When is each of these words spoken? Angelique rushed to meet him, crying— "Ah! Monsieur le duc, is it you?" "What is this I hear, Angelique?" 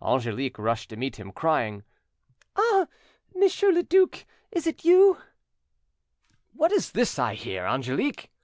Angelique 0.00 0.56
rushed 0.56 0.90
to 0.90 0.96
meet 0.96 1.16
him, 1.16 1.32
crying— 1.32 1.82
"Ah! 2.54 2.86
Monsieur 3.34 3.72
le 3.72 3.82
duc, 3.82 4.24
is 4.52 4.64
it 4.68 4.84
you?" 4.84 5.18
"What 6.52 6.70
is 6.70 6.92
this 6.92 7.18
I 7.18 7.34
hear, 7.34 7.66
Angelique?" 7.66 8.30